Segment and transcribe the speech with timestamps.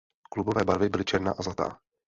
[0.29, 1.77] Klubové barvy byly černá a zlatá.